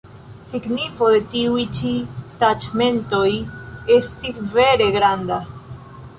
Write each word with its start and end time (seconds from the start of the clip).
Signifo 0.53 1.09
de 1.15 1.19
tiuj 1.33 1.65
ĉi 1.79 1.91
taĉmentoj 2.45 3.23
estis 4.01 4.43
vere 4.57 4.91
granda. 4.99 5.41